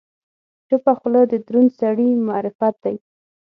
[0.67, 2.95] چپه خوله، د دروند سړي معرفت دی.